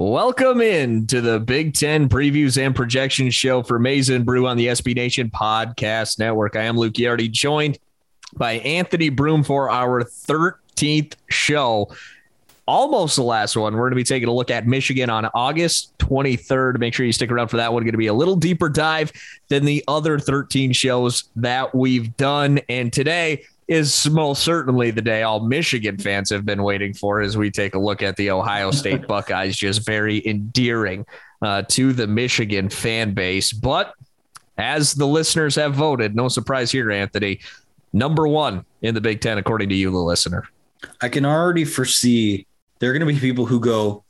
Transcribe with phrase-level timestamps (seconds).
[0.00, 4.56] Welcome in to the Big Ten previews and projections show for Maize n Brew on
[4.56, 6.54] the SB Nation Podcast Network.
[6.54, 7.80] I am Luke Yardy, joined
[8.36, 11.90] by Anthony Broome for our 13th show.
[12.68, 13.72] Almost the last one.
[13.72, 16.78] We're going to be taking a look at Michigan on August 23rd.
[16.78, 17.82] Make sure you stick around for that one.
[17.82, 19.10] Going to be a little deeper dive
[19.48, 22.60] than the other 13 shows that we've done.
[22.68, 27.36] And today, is most certainly the day all Michigan fans have been waiting for as
[27.36, 31.04] we take a look at the Ohio State Buckeyes, just very endearing
[31.42, 33.52] uh, to the Michigan fan base.
[33.52, 33.92] But
[34.56, 37.40] as the listeners have voted, no surprise here, Anthony,
[37.92, 40.44] number one in the Big Ten, according to you, the listener.
[41.02, 42.46] I can already foresee
[42.78, 44.04] there are going to be people who go,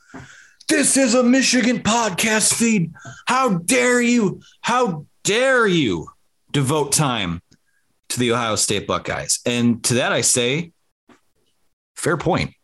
[0.68, 2.92] This is a Michigan podcast feed.
[3.26, 4.40] How dare you?
[4.60, 6.08] How dare you
[6.52, 7.42] devote time
[8.10, 9.40] to the Ohio State Buckeyes.
[9.44, 10.72] And to that, I say,
[11.96, 12.54] fair point.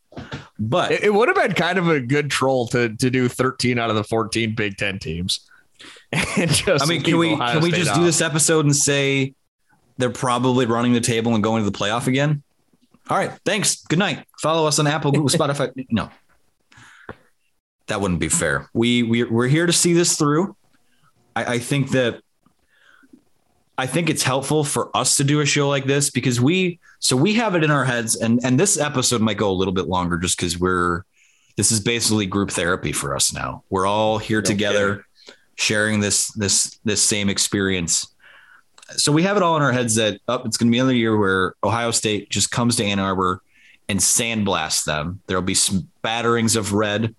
[0.59, 3.79] But it, it would have been kind of a good troll to to do 13
[3.79, 5.49] out of the 14 Big Ten teams.
[6.37, 7.97] And just I mean, can we Ohio can we just off.
[7.97, 9.35] do this episode and say
[9.99, 12.45] they're probably running the table and going to the playoff again?
[13.11, 13.83] All right, thanks.
[13.83, 14.25] Good night.
[14.41, 15.73] Follow us on Apple, Google, Spotify.
[15.91, 16.11] No,
[17.89, 18.71] that wouldn't be fair.
[18.73, 20.57] We we we're here to see this through.
[21.35, 22.21] I, I think that
[23.77, 27.17] I think it's helpful for us to do a show like this because we so
[27.17, 29.89] we have it in our heads and and this episode might go a little bit
[29.89, 31.03] longer just because we're
[31.57, 33.63] this is basically group therapy for us now.
[33.71, 35.05] We're all here together
[35.57, 38.07] sharing this this this same experience.
[38.97, 40.79] So we have it all in our heads that up oh, it's going to be
[40.79, 43.43] another year where Ohio State just comes to Ann Arbor
[43.89, 45.21] and sandblasts them.
[45.27, 47.15] There'll be spatterings of red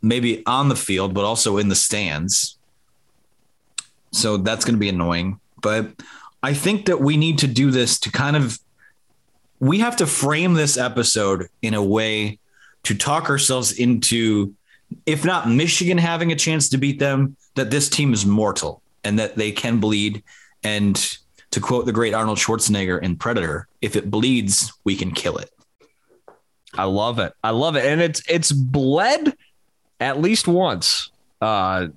[0.00, 2.56] maybe on the field but also in the stands.
[4.12, 5.90] So that's going to be annoying but
[6.42, 8.58] I think that we need to do this to kind of
[9.58, 12.38] we have to frame this episode in a way
[12.84, 14.54] to talk ourselves into
[15.06, 19.18] if not Michigan having a chance to beat them, that this team is mortal and
[19.18, 20.22] that they can bleed.
[20.62, 20.96] And
[21.50, 25.50] to quote the great Arnold Schwarzenegger in Predator, if it bleeds, we can kill it.
[26.74, 27.32] I love it.
[27.42, 27.84] I love it.
[27.84, 29.34] And it's it's bled
[29.98, 31.88] at least once uh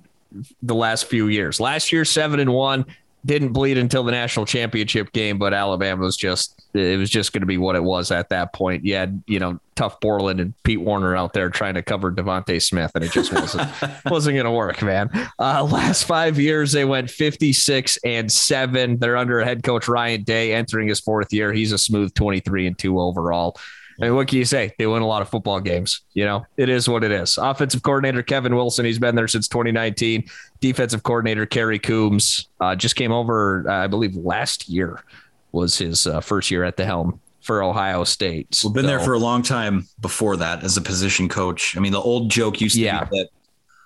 [0.61, 1.59] the last few years.
[1.59, 2.85] Last year, seven and one
[3.25, 7.41] didn't bleed until the national championship game, but Alabama was just it was just going
[7.41, 8.85] to be what it was at that point.
[8.85, 12.61] You had you know Tuf Borland and Pete Werner out there trying to cover DeVonta
[12.61, 13.69] Smith, and it just wasn't
[14.05, 15.09] wasn't going to work, man.
[15.37, 18.97] Uh, last five years they went fifty six and seven.
[18.99, 21.51] They're under head coach Ryan Day entering his fourth year.
[21.51, 23.57] He's a smooth twenty three and two overall.
[23.99, 24.73] I mean, what can you say?
[24.77, 26.01] They win a lot of football games.
[26.13, 27.37] You know, it is what it is.
[27.37, 30.23] Offensive coordinator Kevin Wilson, he's been there since 2019.
[30.61, 35.03] Defensive coordinator Kerry Coombs uh, just came over, uh, I believe, last year
[35.51, 38.61] was his uh, first year at the helm for Ohio State.
[38.63, 41.75] We've been there for a long time before that as a position coach.
[41.75, 43.03] I mean, the old joke used to yeah.
[43.03, 43.29] be that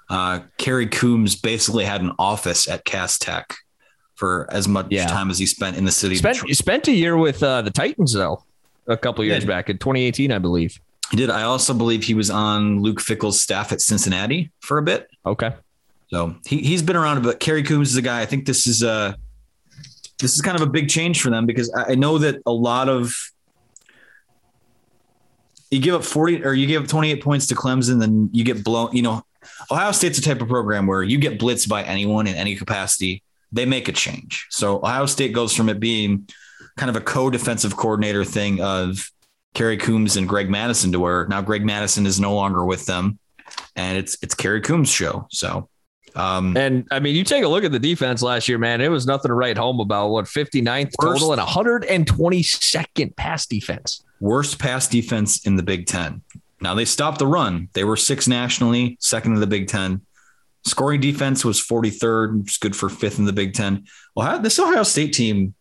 [0.10, 3.56] uh, Kerry Coombs basically had an office at Cass Tech
[4.16, 5.08] for as much yeah.
[5.08, 6.18] time as he spent in the city.
[6.18, 8.44] Spent, spent a year with uh, the Titans, though
[8.88, 10.80] a couple years back in 2018, I believe.
[11.12, 11.30] He did.
[11.30, 15.10] I also believe he was on Luke Fickell's staff at Cincinnati for a bit.
[15.26, 15.54] Okay.
[16.10, 18.22] So he, he's been around, but Kerry Coombs is a guy.
[18.22, 19.16] I think this is a
[20.20, 22.88] this is kind of a big change for them because I know that a lot
[22.88, 23.16] of
[25.70, 28.64] you give up 40 or you give up 28 points to Clemson, then you get
[28.64, 28.96] blown.
[28.96, 29.24] You know,
[29.72, 33.24] Ohio State's a type of program where you get blitzed by anyone in any capacity,
[33.52, 34.48] they make a change.
[34.50, 36.28] So Ohio State goes from it being
[36.78, 39.10] kind of a co-defensive coordinator thing of
[39.54, 43.20] Kerry Coombs and Greg Mattison to where now Greg Mattison is no longer with them,
[43.76, 45.28] and it's it's Kerry Coombs' show.
[45.30, 45.70] So,
[46.16, 48.82] um, and I mean, you take a look at the defense last year, man.
[48.82, 50.10] It was nothing to write home about.
[50.10, 54.04] What 59th total and 122nd pass defense.
[54.20, 56.22] Worst pass defense in the Big Ten.
[56.62, 57.70] Now they stopped the run.
[57.74, 60.02] They were sixth nationally, second in the Big Ten.
[60.66, 63.86] Scoring defense was 43rd, which is good for fifth in the Big Ten.
[64.16, 65.54] Well, this Ohio State team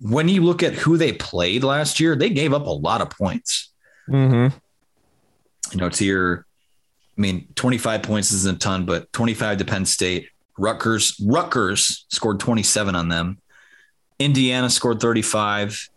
[0.00, 3.10] when you look at who they played last year, they gave up a lot of
[3.10, 3.72] points.
[4.08, 4.56] Mm-hmm.
[5.72, 6.46] You know, to your,
[7.16, 10.28] I mean, 25 points isn't a ton, but 25 to Penn State.
[10.56, 13.38] Rutgers, Rutgers scored 27 on them.
[14.18, 15.88] Indiana scored 35.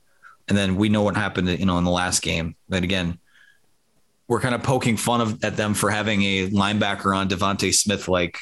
[0.48, 2.56] And then we know what happened, you know, in the last game.
[2.68, 3.20] But again,
[4.28, 8.08] we're kind of poking fun of at them for having a linebacker on DeVonta Smith
[8.08, 8.38] like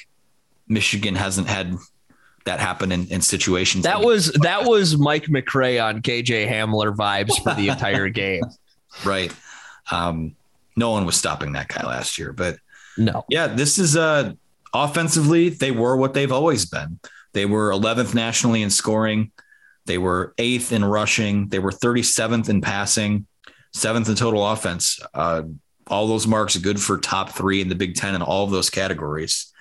[0.67, 1.75] Michigan hasn't had
[2.45, 3.83] that happen in, in situations.
[3.83, 8.43] That was that was Mike McCray on KJ Hamler vibes for the entire game.
[9.05, 9.33] Right.
[9.91, 10.35] Um,
[10.75, 12.57] no one was stopping that guy last year, but
[12.97, 13.25] no.
[13.29, 14.33] Yeah, this is uh
[14.73, 16.99] offensively, they were what they've always been.
[17.33, 19.31] They were 11th nationally in scoring.
[19.85, 21.49] They were eighth in rushing.
[21.49, 23.25] They were 37th in passing,
[23.73, 24.99] seventh in total offense.
[25.13, 25.43] Uh,
[25.87, 28.51] all those marks are good for top three in the Big Ten in all of
[28.51, 29.51] those categories.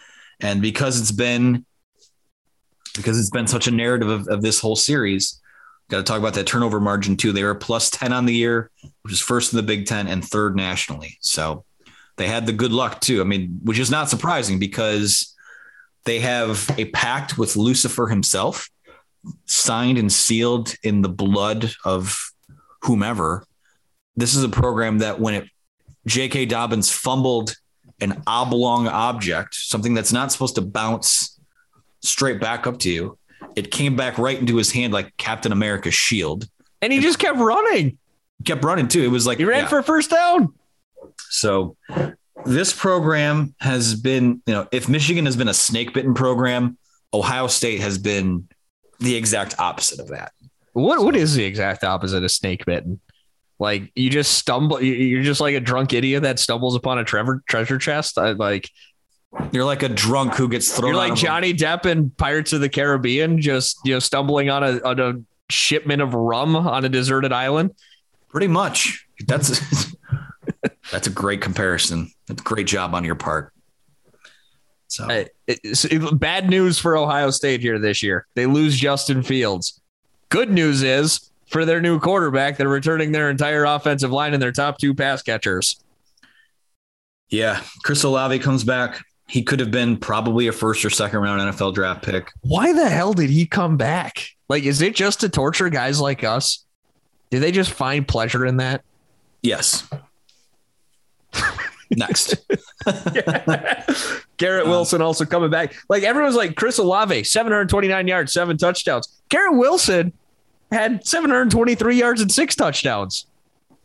[0.40, 1.64] And because it's been
[2.96, 5.40] because it's been such a narrative of, of this whole series,
[5.88, 7.32] got to talk about that turnover margin too.
[7.32, 8.70] They were plus 10 on the year,
[9.02, 11.19] which is first in the Big Ten and third nationally.
[11.20, 11.64] So
[12.17, 13.20] they had the good luck too.
[13.20, 15.35] I mean, which is not surprising because
[16.05, 18.69] they have a pact with Lucifer himself,
[19.46, 22.32] signed and sealed in the blood of
[22.82, 23.44] whomever.
[24.17, 25.49] This is a program that when it
[26.06, 26.46] J.K.
[26.46, 27.55] Dobbins fumbled
[28.00, 31.38] an oblong object, something that's not supposed to bounce
[32.02, 33.18] straight back up to you,
[33.56, 36.48] it came back right into his hand like Captain America's shield.
[36.80, 37.98] And he just kept running.
[38.44, 39.02] Kept running too.
[39.02, 39.68] It was like he ran yeah.
[39.68, 40.54] for a first down.
[41.30, 41.76] So
[42.44, 46.78] this program has been, you know, if Michigan has been a snake bitten program,
[47.12, 48.48] Ohio State has been
[49.00, 50.32] the exact opposite of that.
[50.72, 53.00] What what is the exact opposite of snake bitten?
[53.58, 57.42] Like you just stumble, you're just like a drunk idiot that stumbles upon a Trevor
[57.48, 58.18] treasure chest.
[58.18, 58.70] I, like
[59.52, 60.88] you're like a drunk who gets thrown.
[60.88, 64.80] You're like Johnny Depp in Pirates of the Caribbean, just you know stumbling on a
[64.82, 65.14] on a
[65.50, 67.75] shipment of rum on a deserted island.
[68.28, 69.06] Pretty much.
[69.26, 69.94] That's
[70.90, 72.10] That's a great comparison.
[72.26, 73.52] That's a great job on your part.
[74.88, 75.26] So
[76.14, 78.26] bad news for Ohio State here this year.
[78.34, 79.80] They lose Justin Fields.
[80.30, 84.52] Good news is for their new quarterback, they're returning their entire offensive line and their
[84.52, 85.82] top two pass catchers.
[87.28, 89.02] Yeah, Chris Olave comes back.
[89.28, 92.32] He could have been probably a first or second round NFL draft pick.
[92.40, 94.26] Why the hell did he come back?
[94.48, 96.64] Like, is it just to torture guys like us?
[97.30, 98.82] Do they just find pleasure in that?
[99.42, 99.88] Yes.
[101.90, 102.36] Next.
[104.36, 105.75] Garrett um, Wilson also coming back.
[105.88, 109.20] Like everyone's like Chris Olave, 729 yards, seven touchdowns.
[109.28, 110.12] Garrett Wilson
[110.70, 113.26] had 723 yards and six touchdowns.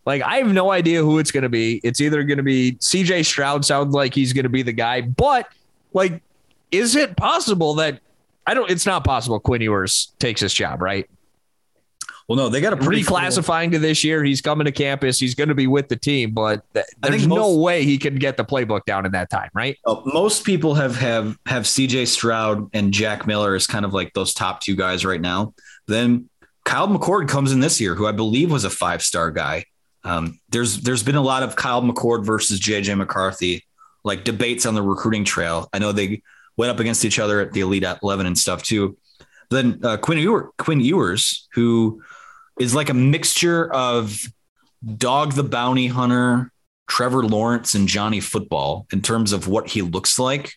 [0.06, 1.80] Like I have no idea who it's going to be.
[1.84, 3.66] It's either going to be CJ Stroud.
[3.66, 5.48] Sounds like he's going to be the guy, but
[5.94, 6.22] like,
[6.72, 8.00] is it possible that
[8.46, 8.70] I don't?
[8.70, 9.40] It's not possible.
[9.40, 11.10] Quinn Ewers takes his job, right?
[12.28, 14.24] Well, no, they got a reclassifying to this year.
[14.24, 15.20] He's coming to campus.
[15.20, 18.16] He's going to be with the team, but th- there's most, no way he can
[18.16, 19.78] get the playbook down in that time, right?
[19.86, 24.14] Uh, most people have have have CJ Stroud and Jack Miller as kind of like
[24.14, 25.54] those top two guys right now.
[25.88, 26.30] Then
[26.64, 29.66] Kyle McCord comes in this year, who I believe was a five star guy.
[30.04, 33.66] Um, there's there's been a lot of Kyle McCord versus JJ McCarthy
[34.04, 35.70] like debates on the recruiting trail.
[35.74, 36.22] I know they
[36.58, 38.98] went up against each other at the Elite 11 and stuff too.
[39.50, 42.02] Then uh, Quinn, Ewer, Quinn Ewers, who
[42.60, 44.20] is like a mixture of
[44.98, 46.52] Dog the Bounty Hunter,
[46.88, 50.54] Trevor Lawrence, and Johnny Football in terms of what he looks like.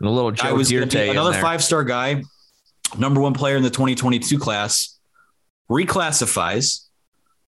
[0.00, 2.22] And a little Joe I was another five star guy,
[2.98, 4.98] number one player in the 2022 class,
[5.70, 6.86] reclassifies,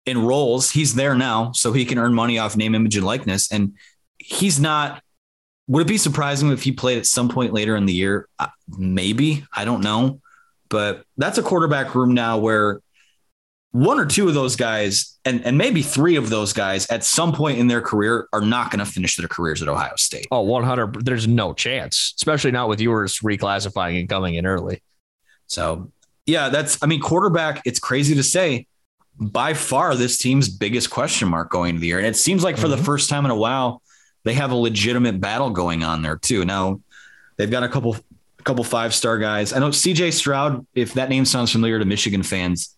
[0.06, 0.70] enrolls.
[0.70, 3.50] He's there now, so he can earn money off name, image, and likeness.
[3.50, 3.74] And
[4.18, 5.02] he's not.
[5.66, 8.28] Would it be surprising if he played at some point later in the year?
[8.38, 10.20] Uh, maybe I don't know,
[10.68, 12.80] but that's a quarterback room now where
[13.74, 17.32] one or two of those guys, and, and maybe three of those guys at some
[17.32, 20.28] point in their career are not going to finish their careers at Ohio State.
[20.30, 21.04] Oh, 100.
[21.04, 24.80] There's no chance, especially not with Ewers reclassifying and coming in early.
[25.48, 25.90] So,
[26.24, 28.68] yeah, that's, I mean, quarterback, it's crazy to say,
[29.18, 31.98] by far this team's biggest question mark going into the year.
[31.98, 32.78] And it seems like for mm-hmm.
[32.78, 33.82] the first time in a while,
[34.24, 36.44] they have a legitimate battle going on there too.
[36.44, 36.80] Now,
[37.36, 37.96] they've got a couple,
[38.38, 39.52] a couple five star guys.
[39.52, 42.74] I know CJ Stroud, if that name sounds familiar to Michigan fans,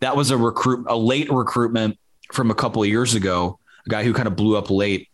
[0.00, 1.98] that was a recruit, a late recruitment
[2.32, 5.08] from a couple of years ago, a guy who kind of blew up late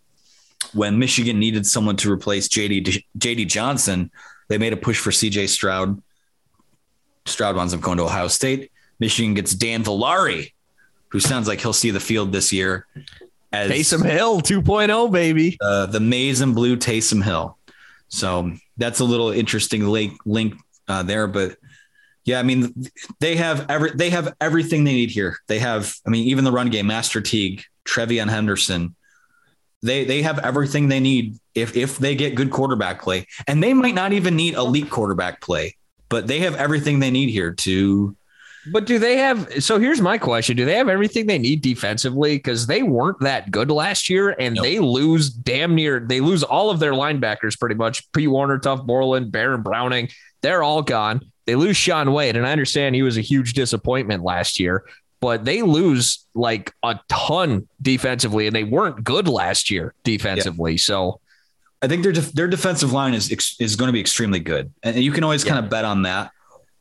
[0.73, 4.11] when Michigan needed someone to replace JD JD Johnson.
[4.49, 6.03] They made a push for CJ Stroud.
[7.27, 8.71] Stroud winds up going to Ohio State.
[8.99, 10.53] Michigan gets Dan Villari,
[11.09, 12.87] who sounds like he'll see the field this year.
[13.53, 15.57] As Taysom Hill 2.0, baby.
[15.61, 17.57] Uh, the maize and blue Taysom Hill.
[18.09, 20.55] So that's a little interesting link, link
[20.89, 21.27] uh, there.
[21.27, 21.57] But
[22.25, 22.75] yeah, I mean,
[23.21, 25.39] they have every they have everything they need here.
[25.47, 28.95] They have, I mean, even the run game, Master Teague, TreVeyon Henderson.
[29.83, 33.75] They they have everything they need if if they get good quarterback play, and they
[33.75, 35.77] might not even need elite quarterback play,
[36.09, 38.17] but they have everything they need here to
[38.73, 39.63] But do they have?
[39.63, 42.37] So here's my question: Do they have everything they need defensively?
[42.37, 44.65] Because they weren't that good last year, and nope.
[44.65, 46.01] they lose damn near.
[46.01, 48.11] They lose all of their linebackers pretty much.
[48.13, 48.27] P.
[48.27, 50.09] Werner, Tuf Borland, Baron Browning.
[50.43, 51.21] They're all gone.
[51.47, 54.85] They lose Shaun Wade, and I understand he was a huge disappointment last year,
[55.21, 60.73] but they lose like a ton defensively, and they weren't good last year defensively.
[60.73, 60.79] Yeah.
[60.79, 61.21] So
[61.83, 63.31] I think their their defensive line is
[63.61, 65.53] is going to be extremely good, and you can always yeah.
[65.53, 66.31] kind of bet on that.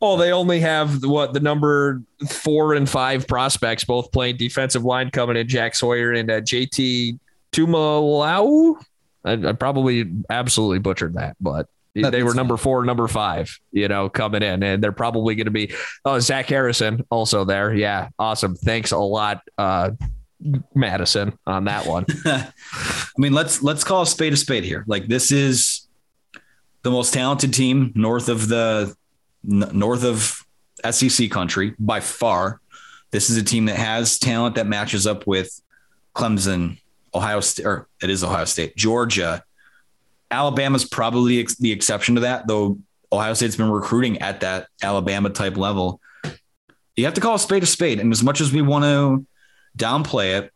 [0.06, 5.10] Oh, they only have what the number four and five prospects, both playing defensive line
[5.10, 5.48] coming in.
[5.48, 7.18] Jack Sawyer and uh, JT
[7.54, 8.84] Tuimoloau.
[9.24, 13.88] I, I, probably absolutely butchered that, but that they were number four, number five, you
[13.88, 15.74] know, coming in, and they're probably going to be.
[16.04, 17.74] Oh, Zach Harrison also there.
[17.74, 18.56] Yeah, awesome.
[18.56, 19.92] Thanks a lot, uh,
[20.76, 22.06] Mattison, on that one.
[22.26, 22.52] I
[23.18, 24.84] mean, let's let's call a spade a spade here.
[24.86, 25.88] Like this is
[26.82, 28.94] the most talented team north of the
[29.50, 30.44] n- north of
[30.92, 32.60] SEC country by far.
[33.12, 35.62] This is a team that has talent that matches up with
[36.16, 36.80] Clemson,
[37.14, 39.44] Ohio State, or it is Ohio State, Georgia.
[40.32, 42.80] Alabama's probably ex- the exception to that, though
[43.12, 46.02] Ohio State's been recruiting at that Alabama type level.
[46.96, 48.00] You have to call a spade a spade.
[48.00, 49.26] And as much as we want to
[49.78, 50.52] downplay it,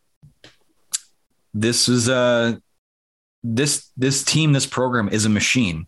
[1.54, 2.62] this is a
[3.44, 5.88] this this team, this program is a machine.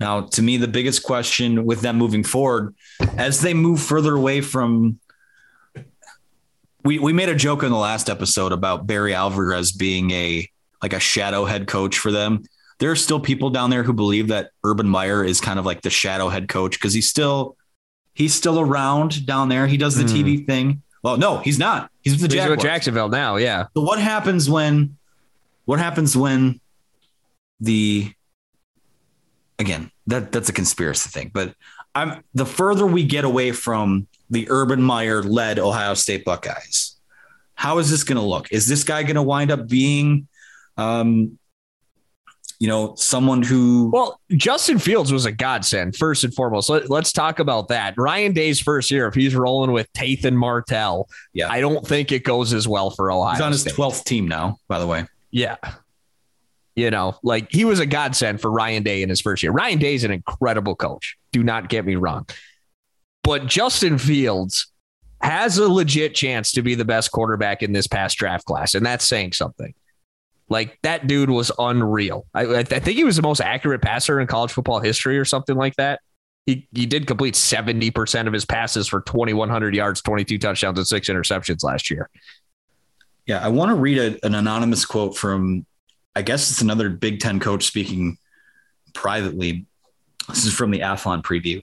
[0.00, 2.74] Now, to me, the biggest question with them moving forward,
[3.18, 4.98] as they move further away from,
[6.82, 10.48] we we made a joke in the last episode about Barry Alvarez being a
[10.82, 12.44] like a shadow head coach for them.
[12.78, 15.82] There are still people down there who believe that Urban Meyer is kind of like
[15.82, 17.56] the shadow head coach because he's still
[18.14, 19.66] he's still around down there.
[19.66, 20.38] He does the mm.
[20.38, 20.82] TV thing.
[21.02, 21.90] Well, no, he's not.
[22.02, 23.36] He's with the he's with Jacksonville now.
[23.36, 23.66] Yeah.
[23.74, 24.96] So what happens when?
[25.66, 26.58] What happens when
[27.60, 28.12] the
[29.60, 31.30] again, that that's a conspiracy thing.
[31.32, 31.54] But
[31.94, 36.96] I'm the further we get away from the Urban Meyer led Ohio State Buckeyes,
[37.54, 38.50] how is this going to look?
[38.50, 40.28] Is this guy going to wind up being,
[40.76, 41.38] um,
[42.58, 43.90] you know, someone who?
[43.92, 46.70] Well, Justin Fields was a godsend first and foremost.
[46.70, 47.94] Let, us talk about that.
[47.96, 52.22] Ryan Day's first year, if he's rolling with Tathan Martell, yeah, I don't think it
[52.22, 53.32] goes as well for Ohio.
[53.32, 55.06] He's on his twelfth team now, by the way.
[55.30, 55.56] Yeah,
[56.80, 59.52] you know, like he was a godsend for Ryan Day in his first year.
[59.52, 61.18] Ryan Day is an incredible coach.
[61.30, 62.26] Do not get me wrong.
[63.22, 64.72] But Justin Fields
[65.20, 68.74] has a legit chance to be the best quarterback in this past draft class.
[68.74, 69.74] And that's saying something.
[70.48, 72.24] Like that dude was unreal.
[72.32, 75.56] I, I think he was the most accurate passer in college football history or something
[75.56, 76.00] like that.
[76.46, 81.10] He, he did complete 70% of his passes for 2,100 yards, 22 touchdowns, and six
[81.10, 82.08] interceptions last year.
[83.26, 85.66] Yeah, I want to read a, an anonymous quote from
[86.14, 88.18] I guess it's another Big Ten coach speaking
[88.94, 89.66] privately.
[90.28, 91.62] This is from the Athlon preview.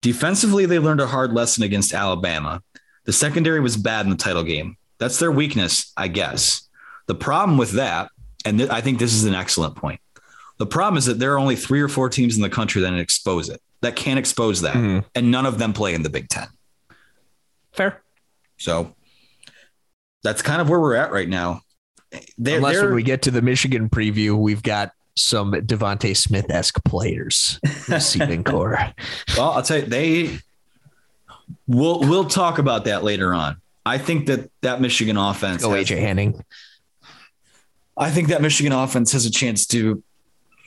[0.00, 2.62] Defensively, they learned a hard lesson against Alabama.
[3.04, 4.76] The secondary was bad in the title game.
[4.98, 6.68] That's their weakness, I guess.
[7.06, 8.10] The problem with that,
[8.44, 10.00] and th- I think this is an excellent point.
[10.58, 12.94] The problem is that there are only three or four teams in the country that
[12.94, 15.06] expose it, that can expose that, mm-hmm.
[15.14, 16.46] and none of them play in the Big Ten.
[17.72, 18.02] Fair.
[18.58, 18.94] So
[20.22, 21.62] that's kind of where we're at right now.
[22.38, 26.50] They're, Unless they're, when we get to the Michigan preview, we've got some DeVonta Smith
[26.50, 28.78] esque players receiving core.
[29.36, 30.38] Well, I'll tell you, they
[31.66, 33.60] we'll we'll talk about that later on.
[33.84, 35.62] I think that that Michigan offense.
[35.62, 36.44] Go AJ Henning.
[37.96, 40.02] I think that Michigan offense has a chance to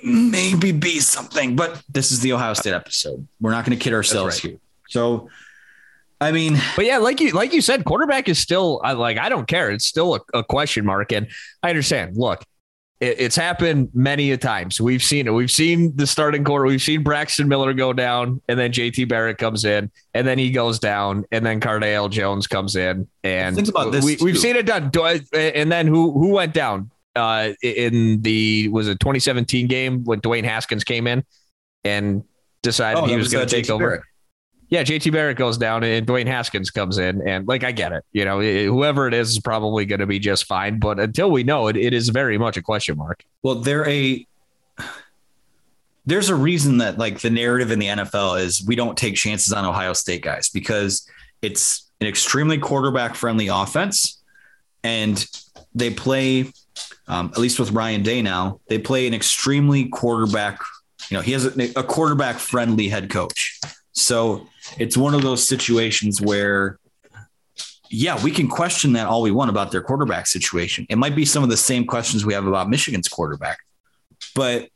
[0.03, 3.27] maybe be something, but this is the Ohio State episode.
[3.41, 4.51] We're not going to kid ourselves right.
[4.51, 4.59] here.
[4.89, 5.29] So
[6.21, 9.47] I mean, but yeah, like you like you said, quarterback is still like I don't
[9.47, 9.71] care.
[9.71, 11.27] It's still a, a question mark, and
[11.61, 12.15] I understand.
[12.15, 12.43] Look,
[13.01, 14.79] it, it's happened many a times.
[14.79, 15.31] We've seen it.
[15.31, 16.65] We've seen the starting quarter.
[16.65, 20.51] We've seen Braxton Miller go down, and then JT Barrett comes in, and then he
[20.51, 24.55] goes down, and then Cardale Jones comes in, and Think about this we, have seen
[24.55, 24.91] it done.
[25.33, 30.45] And then who who went down uh, in the was it 2017 game when Dwayne
[30.45, 31.25] Haskins came in
[31.83, 32.23] and
[32.61, 33.83] decided oh, he was, was going to take over.
[33.83, 34.01] Barrett
[34.69, 37.27] yeah, JT Barrett goes down and Dwayne Haskins comes in.
[37.27, 38.03] And like, I get it.
[38.13, 40.79] You know, whoever it is is probably going to be just fine.
[40.79, 43.23] But until we know it, it is very much a question mark.
[43.43, 44.25] Well, they're a.
[46.07, 49.51] There's a reason that like the narrative in the NFL is we don't take chances
[49.51, 51.09] on Ohio State guys because
[51.41, 54.21] it's an extremely quarterback friendly offense.
[54.83, 55.25] And
[55.73, 56.51] they play,
[57.07, 60.59] um, at least with Ryan Day now, they play an extremely quarterback.
[61.09, 63.59] You know, he has a, a quarterback friendly head coach.
[63.93, 66.79] So it's one of those situations where,
[67.89, 70.85] yeah, we can question that all we want about their quarterback situation.
[70.89, 73.59] It might be some of the same questions we have about Michigan's quarterback,
[74.35, 74.69] but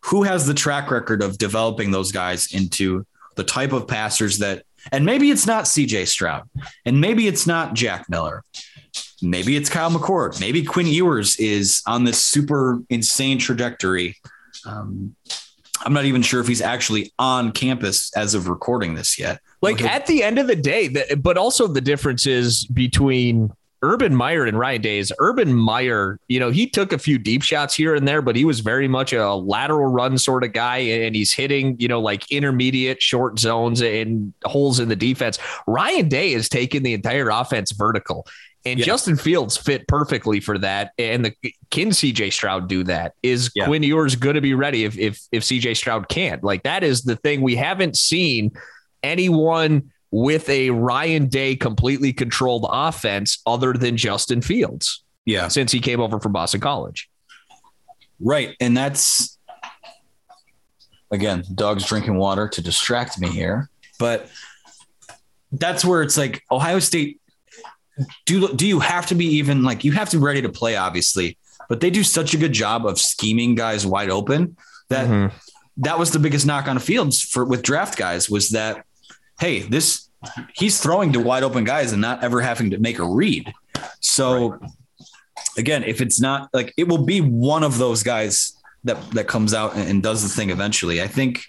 [0.00, 4.64] who has the track record of developing those guys into the type of passers that
[4.90, 6.48] And maybe it's not CJ Stroud,
[6.84, 8.42] and maybe it's not Jack Miller.
[9.22, 10.40] Maybe it's Kyle McCord.
[10.40, 14.16] Maybe Quinn Ewers is on this super insane trajectory.
[14.66, 15.14] Um,
[15.84, 19.40] I'm not even sure if he's actually on campus as of recording this yet.
[19.60, 19.88] Like okay.
[19.88, 24.56] at the end of the day, but also the difference is between Urban Meyer and
[24.56, 28.06] Ryan Day is Urban Meyer, you know, he took a few deep shots here and
[28.06, 30.78] there, but he was very much a lateral run sort of guy.
[30.78, 35.38] And he's hitting, you know, like intermediate short zones and holes in the defense.
[35.66, 38.26] Ryan Day has taken the entire offense vertical.
[38.64, 38.84] And yeah.
[38.84, 40.92] Justin Fields fit perfectly for that.
[40.98, 41.34] And the
[41.70, 43.14] can CJ Stroud do that?
[43.22, 43.66] Is yeah.
[43.66, 46.44] Quinn Ewers going to be ready if if if CJ Stroud can't?
[46.44, 48.52] Like that is the thing we haven't seen
[49.02, 55.02] anyone with a Ryan Day completely controlled offense other than Justin Fields.
[55.24, 55.48] Yeah.
[55.48, 57.08] Since he came over from Boston College.
[58.20, 58.54] Right.
[58.60, 59.38] And that's
[61.10, 63.68] again, dogs drinking water to distract me here.
[63.98, 64.28] But
[65.52, 67.20] that's where it's like Ohio State
[68.26, 70.76] do do you have to be even like you have to be ready to play
[70.76, 71.36] obviously
[71.68, 74.56] but they do such a good job of scheming guys wide open
[74.88, 75.34] that mm-hmm.
[75.76, 78.84] that was the biggest knock on fields for with draft guys was that
[79.40, 80.08] hey this
[80.54, 83.52] he's throwing to wide open guys and not ever having to make a read
[84.00, 84.70] so right.
[85.58, 89.52] again if it's not like it will be one of those guys that that comes
[89.52, 91.44] out and, and does the thing eventually i think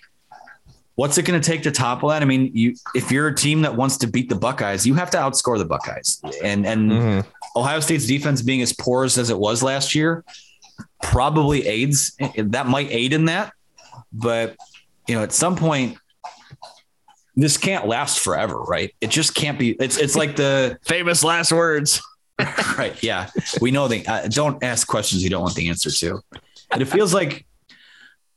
[0.95, 2.21] what's it going to take to topple that?
[2.21, 5.09] I mean, you if you're a team that wants to beat the Buckeyes, you have
[5.11, 6.21] to outscore the Buckeyes.
[6.43, 7.59] And and mm-hmm.
[7.59, 10.23] Ohio State's defense being as porous as it was last year
[11.01, 13.53] probably aids that might aid in that.
[14.11, 14.55] But
[15.07, 15.97] you know, at some point
[17.35, 18.93] this can't last forever, right?
[19.01, 19.71] It just can't be.
[19.71, 22.01] It's it's like the famous last words.
[22.77, 23.01] right.
[23.03, 23.29] Yeah.
[23.61, 26.21] We know the uh, don't ask questions you don't want the answer to.
[26.71, 27.45] And it feels like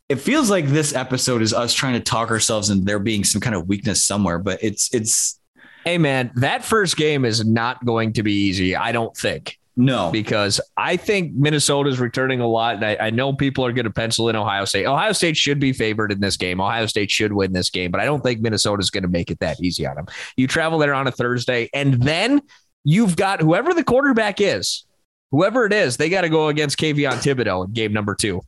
[0.09, 3.41] it feels like this episode is us trying to talk ourselves into there being some
[3.41, 5.41] kind of weakness somewhere, but it's it's
[5.85, 9.59] hey man, that first game is not going to be easy, I don't think.
[9.79, 12.77] No, because I think Minnesota is returning a lot.
[12.77, 14.87] And I, I know people are going to pencil in Ohio State.
[14.87, 16.63] Ohio State should be favored in this game.
[16.63, 19.31] Ohio State should win this game, but I don't think Minnesota is going to make
[19.31, 20.07] it that easy on them.
[20.37, 22.40] You travel there on a Thursday, and then
[22.85, 24.87] you've got whoever the quarterback is,
[25.31, 28.40] whoever it is, they got to go against Kayvon Thibodeaux in game number two.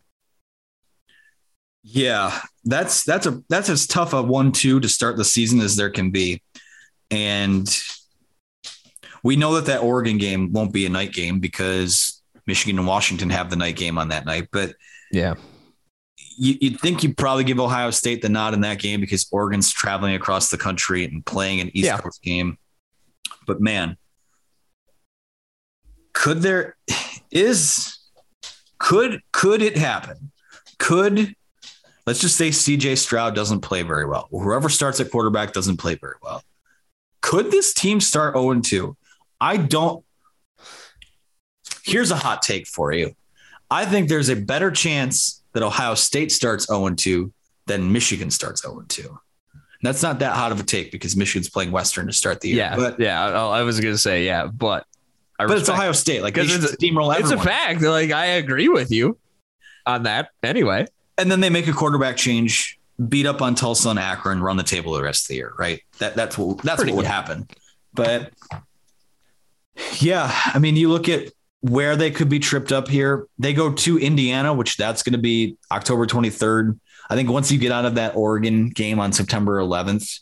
[1.82, 5.90] Yeah, that's that's a that's as tough a one-two to start the season as there
[5.90, 6.42] can be,
[7.10, 7.68] and
[9.22, 13.30] we know that that Oregon game won't be a night game because Michigan and Washington
[13.30, 14.48] have the night game on that night.
[14.52, 14.74] But
[15.12, 15.34] yeah,
[16.36, 19.70] you, would think you'd probably give Ohio State the nod in that game because Oregon's
[19.70, 21.98] traveling across the country and playing an East yeah.
[21.98, 22.58] Coast game.
[23.46, 23.96] But man,
[26.12, 26.76] could there
[27.30, 27.98] is
[28.78, 30.32] could could it happen?
[30.78, 31.34] Could
[32.08, 34.28] let's just say CJ Stroud doesn't play very well.
[34.30, 36.42] Whoever starts at quarterback doesn't play very well.
[37.20, 38.96] Could this team start 0 2?
[39.42, 40.02] I don't.
[41.84, 43.14] Here's a hot take for you.
[43.70, 47.30] I think there's a better chance that Ohio State starts 0 2
[47.66, 49.18] than Michigan starts 0 2.
[49.82, 52.56] That's not that hot of a take because Michigan's playing Western to start the year.
[52.56, 54.86] Yeah, but yeah, I was going to say yeah, but
[55.38, 56.22] I but it's Ohio State.
[56.22, 57.82] Like it's, a, steamroll It's a fact.
[57.82, 59.18] Like I agree with you
[59.84, 60.30] on that.
[60.42, 60.86] Anyway,
[61.18, 62.78] and then they make a quarterback change,
[63.08, 65.82] beat up on Tulsa and Akron, run the table the rest of the year, right?
[65.98, 67.48] That that's what that's Pretty what would happen.
[67.92, 68.32] But
[69.98, 73.26] yeah, I mean, you look at where they could be tripped up here.
[73.38, 76.78] They go to Indiana, which that's going to be October 23rd.
[77.10, 80.20] I think once you get out of that Oregon game on September 11th,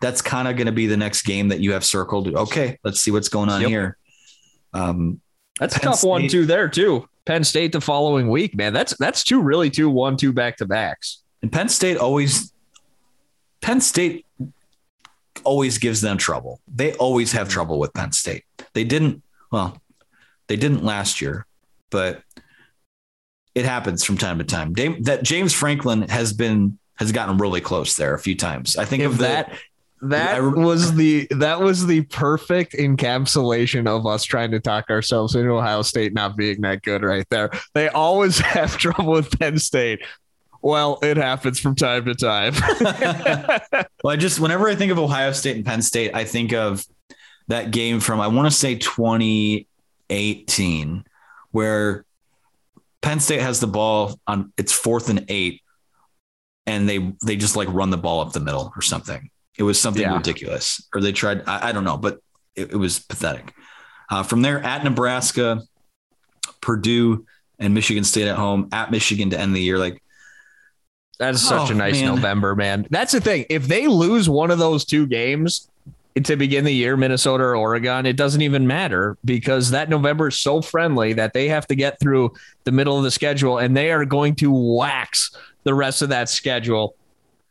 [0.00, 2.28] that's kind of going to be the next game that you have circled.
[2.28, 3.70] Okay, let's see what's going on yep.
[3.70, 3.96] here.
[4.74, 5.20] Um,
[5.58, 6.44] that's Penn a tough State, one too.
[6.44, 7.08] There too.
[7.26, 8.72] Penn State the following week, man.
[8.72, 11.22] That's that's two really two one two back to backs.
[11.42, 12.52] And Penn State always
[13.60, 14.24] Penn State
[15.44, 16.60] always gives them trouble.
[16.72, 18.44] They always have trouble with Penn State.
[18.72, 19.82] They didn't well,
[20.46, 21.46] they didn't last year,
[21.90, 22.22] but
[23.54, 24.72] it happens from time to time.
[25.02, 28.76] That James Franklin has been has gotten really close there a few times.
[28.76, 29.58] I think if of that
[30.02, 35.48] that was the that was the perfect encapsulation of us trying to talk ourselves into
[35.50, 37.50] Ohio State not being that good right there.
[37.72, 40.02] They always have trouble with Penn State.
[40.60, 42.54] Well, it happens from time to time.
[44.02, 46.84] well, I just whenever I think of Ohio State and Penn State, I think of
[47.48, 51.04] that game from I want to say 2018
[51.52, 52.04] where
[53.00, 55.62] Penn State has the ball on it's fourth and 8
[56.66, 59.80] and they they just like run the ball up the middle or something it was
[59.80, 60.16] something yeah.
[60.16, 61.42] ridiculous, or they tried.
[61.46, 62.20] I, I don't know, but
[62.54, 63.52] it, it was pathetic.
[64.10, 65.62] Uh, from there, at Nebraska,
[66.60, 67.26] Purdue,
[67.58, 68.68] and Michigan State at home.
[68.72, 70.02] At Michigan to end the year, like
[71.18, 72.14] that's such oh, a nice man.
[72.14, 72.86] November, man.
[72.90, 73.46] That's the thing.
[73.48, 75.68] If they lose one of those two games,
[76.24, 80.38] to begin the year, Minnesota or Oregon, it doesn't even matter because that November is
[80.38, 82.32] so friendly that they have to get through
[82.64, 86.30] the middle of the schedule and they are going to wax the rest of that
[86.30, 86.94] schedule.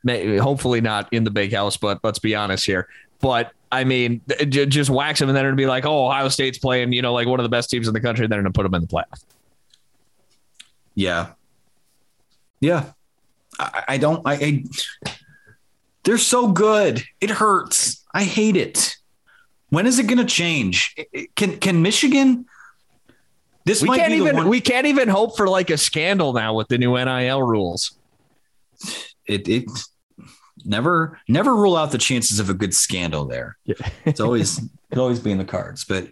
[0.08, 2.88] Hopefully not in the big house, but let's be honest here.
[3.22, 6.94] But I mean, just wax them and then it'd be like, oh, Ohio State's playing,
[6.94, 8.28] you know, like one of the best teams in the country.
[8.28, 9.24] They're going to put them in the playoff.
[10.94, 11.32] Yeah.
[12.60, 12.92] Yeah.
[13.60, 14.64] I, I don't, I, I,
[16.04, 17.04] they're so good.
[17.20, 18.04] It hurts.
[18.14, 18.96] I hate it.
[19.70, 20.96] When is it going to change?
[21.36, 22.46] Can can Michigan?
[23.66, 26.68] This we can't even one- we can't even hope for like a scandal now with
[26.68, 27.98] the new NIL rules.
[29.26, 29.66] It it
[30.66, 33.58] never never rule out the chances of a good scandal there.
[33.66, 33.76] Yeah.
[34.06, 34.58] it's always
[34.92, 36.10] it always be in the cards, but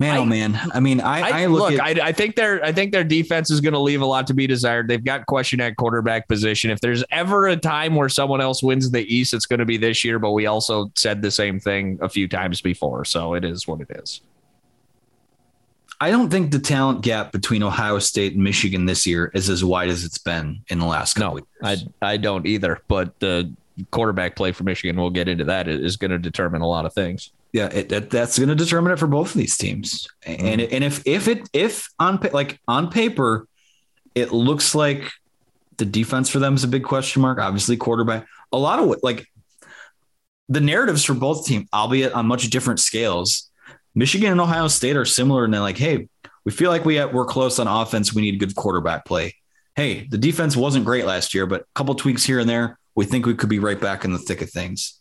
[0.00, 0.60] Man, oh, I, oh man!
[0.72, 1.70] I mean, I, I, I look.
[1.70, 4.06] look at, I, I think their I think their defense is going to leave a
[4.06, 4.88] lot to be desired.
[4.88, 6.72] They've got question at quarterback position.
[6.72, 9.76] If there's ever a time where someone else wins the East, it's going to be
[9.76, 10.18] this year.
[10.18, 13.82] But we also said the same thing a few times before, so it is what
[13.82, 14.20] it is.
[16.04, 19.64] I don't think the talent gap between Ohio State and Michigan this year is as
[19.64, 21.38] wide as it's been in the last couple.
[21.38, 22.82] No, I I don't either.
[22.88, 23.50] But the
[23.90, 26.92] quarterback play for Michigan, we'll get into that, is going to determine a lot of
[26.92, 27.30] things.
[27.54, 30.06] Yeah, it, that, that's going to determine it for both of these teams.
[30.26, 30.46] Mm-hmm.
[30.46, 33.48] And and if if it if on like on paper,
[34.14, 35.10] it looks like
[35.78, 37.38] the defense for them is a big question mark.
[37.38, 38.26] Obviously, quarterback.
[38.52, 39.26] A lot of like
[40.50, 43.50] the narratives for both teams, albeit on much different scales.
[43.94, 46.08] Michigan and Ohio State are similar, and they're like, hey,
[46.44, 48.14] we feel like we have, we're close on offense.
[48.14, 49.34] We need good quarterback play.
[49.76, 52.78] Hey, the defense wasn't great last year, but a couple tweaks here and there.
[52.94, 55.00] We think we could be right back in the thick of things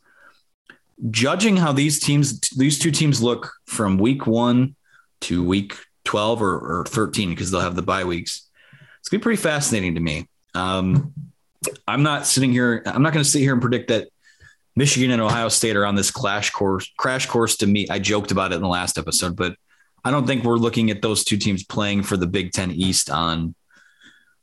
[1.09, 4.75] judging how these teams, these two teams look from week one
[5.21, 5.75] to week
[6.05, 8.49] 12 or, or 13, because they'll have the bye weeks,
[8.99, 10.27] it's gonna be pretty fascinating to me.
[10.53, 11.13] Um,
[11.87, 14.09] I'm not sitting here, I'm not going to sit here and predict that
[14.75, 17.91] Michigan and Ohio State are on this crash course, crash course to meet.
[17.91, 19.55] I joked about it in the last episode, but
[20.03, 23.09] I don't think we're looking at those two teams playing for the Big Ten East
[23.09, 23.55] on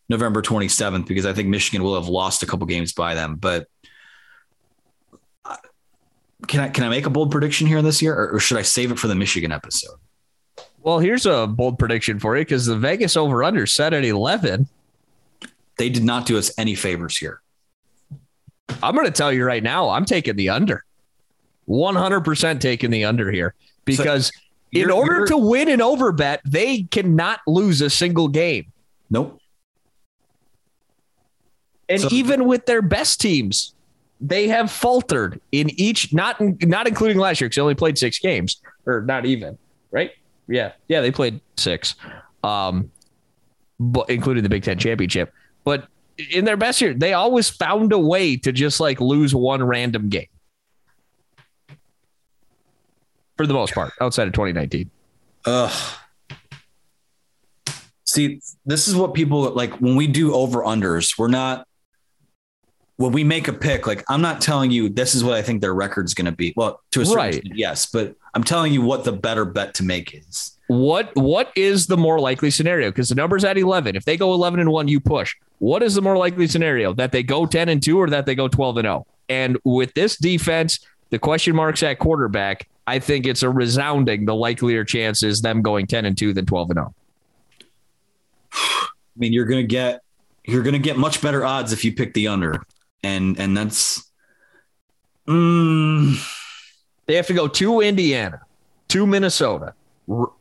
[0.08, 3.36] November 27th because I think Michigan will have lost a couple games by them.
[3.36, 3.66] But
[6.46, 8.62] can I can I make a bold prediction here this year, or, or should I
[8.62, 9.98] save it for the Michigan episode?
[10.82, 14.66] Well, here's a bold prediction for you because the Vegas over under set at 11.
[15.76, 17.40] They did not do us any favors here.
[18.83, 20.85] I'm going to tell you right now, I'm taking the under.
[21.68, 23.54] 100% taking the under here
[23.85, 24.33] because so
[24.72, 28.72] in order to win an over bet, they cannot lose a single game.
[29.09, 29.40] Nope.
[31.88, 33.74] And so, even with their best teams,
[34.20, 38.18] they have faltered in each, not not including last year because they only played six
[38.18, 39.59] games, or not even,
[39.90, 40.12] right?
[40.46, 41.96] Yeah, yeah, they played six,
[42.44, 42.92] um,
[43.80, 45.33] but including the Big Ten championship.
[45.64, 45.88] But
[46.30, 50.09] in their best year, they always found a way to just like lose one random
[50.09, 50.26] game.
[53.37, 54.90] For the most part, outside of 2019.
[55.46, 55.96] Ugh.
[58.04, 61.16] See, this is what people like when we do over unders.
[61.16, 61.66] We're not
[62.96, 65.62] when we make a pick, like I'm not telling you this is what I think
[65.62, 66.52] their record's going to be.
[66.54, 67.35] Well, to a certain right.
[67.35, 70.56] extent, yes, but I'm telling you what the better bet to make is.
[70.68, 72.90] What what is the more likely scenario?
[72.90, 73.96] Because the number's at 11.
[73.96, 75.34] If they go 11 and 1, you push.
[75.58, 76.92] What is the more likely scenario?
[76.94, 79.06] That they go 10 and 2 or that they go 12 and 0?
[79.28, 80.78] And with this defense,
[81.10, 85.60] the question marks at quarterback, I think it's a resounding the likelier chance is them
[85.62, 86.94] going 10 and 2 than 12 and 0.
[88.52, 90.02] I mean, you're going to get
[90.46, 92.62] you're going to get much better odds if you pick the under
[93.02, 94.10] and and that's
[95.26, 96.39] mm,
[97.10, 98.42] they have to go to Indiana,
[98.88, 99.74] to Minnesota,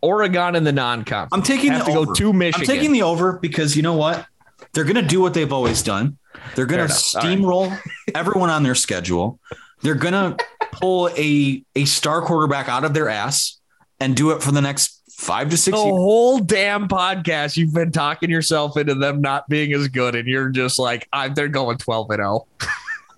[0.01, 1.33] Oregon in the non-conference.
[1.33, 2.05] I'm taking have to over.
[2.05, 2.69] go to Michigan.
[2.69, 4.25] I'm taking the over because you know what?
[4.73, 6.17] They're going to do what they've always done.
[6.55, 7.79] They're going to steamroll right.
[8.13, 9.39] everyone on their schedule.
[9.81, 13.59] They're going to pull a a star quarterback out of their ass
[13.99, 15.75] and do it for the next five to six.
[15.75, 15.91] The years.
[15.91, 20.49] whole damn podcast, you've been talking yourself into them not being as good, and you're
[20.49, 22.47] just like, I'm, they're going twelve and zero.
[22.61, 22.67] Oh.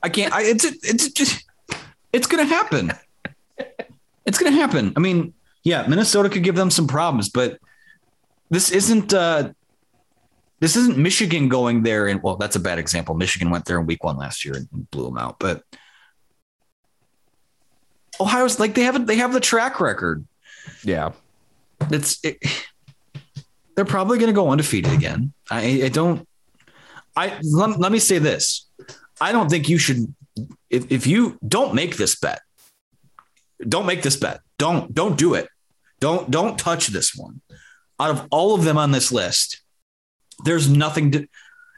[0.03, 0.33] I can't.
[0.33, 1.43] I, it's it's just
[2.13, 2.91] it's gonna happen.
[4.25, 4.93] It's gonna happen.
[4.95, 7.59] I mean, yeah, Minnesota could give them some problems, but
[8.49, 9.13] this isn't.
[9.13, 9.51] uh
[10.59, 13.15] this isn't Michigan going there and well, that's a bad example.
[13.15, 15.63] Michigan went there in week one last year and blew them out, but
[18.19, 20.23] Ohio's like they have they have the track record.
[20.83, 21.13] Yeah.
[21.89, 22.37] It's it,
[23.75, 25.33] they're probably going to go undefeated again.
[25.49, 26.27] I, I don't.
[27.15, 28.69] I let, let, me say this.
[29.19, 30.13] I don't think you should.
[30.69, 32.41] If, if you don't make this bet,
[33.67, 34.41] don't make this bet.
[34.57, 35.49] Don't don't do it.
[35.99, 37.41] Don't don't touch this one.
[37.99, 39.61] Out of all of them on this list,
[40.43, 41.27] there's nothing to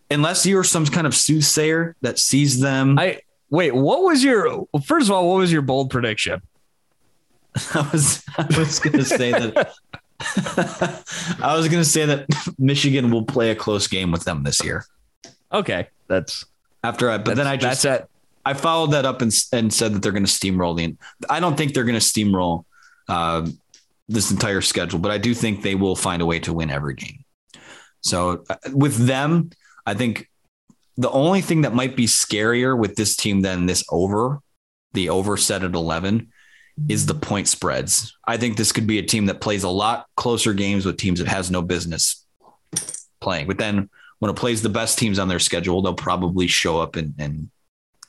[0.09, 2.97] unless you're some kind of soothsayer that sees them.
[2.97, 3.75] I wait.
[3.75, 5.29] What was your first of all?
[5.29, 6.41] What was your bold prediction?
[7.73, 9.73] I was I was gonna say that
[11.41, 14.85] I was gonna say that Michigan will play a close game with them this year.
[15.51, 16.45] Okay, that's
[16.83, 17.17] after I.
[17.17, 18.09] But then I just that's it.
[18.45, 20.95] I followed that up and and said that they're going to steamroll the.
[21.29, 22.65] I don't think they're going to steamroll
[23.07, 23.47] uh,
[24.07, 26.95] this entire schedule, but I do think they will find a way to win every
[26.95, 27.23] game.
[28.01, 29.51] So uh, with them,
[29.85, 30.29] I think
[30.97, 34.39] the only thing that might be scarier with this team than this over,
[34.93, 36.31] the over set at 11,
[36.89, 38.15] is the point spreads.
[38.27, 41.19] I think this could be a team that plays a lot closer games with teams
[41.19, 42.25] that has no business
[43.21, 43.47] playing.
[43.47, 46.95] But then when it plays the best teams on their schedule, they'll probably show up
[46.95, 47.49] and, and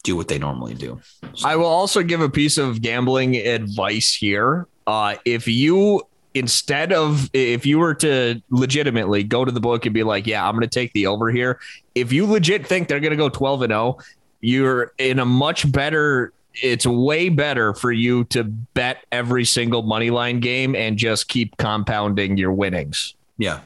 [0.05, 1.01] do what they normally do.
[1.35, 1.49] So.
[1.49, 4.69] I will also give a piece of gambling advice here.
[4.87, 6.03] Uh, if you
[6.35, 10.47] instead of if you were to legitimately go to the book and be like, yeah,
[10.47, 11.59] I'm going to take the over here.
[11.95, 13.99] If you legit think they're going to go 12 and 0,
[14.41, 20.11] you're in a much better it's way better for you to bet every single money
[20.11, 23.15] line game and just keep compounding your winnings.
[23.39, 23.61] Yeah.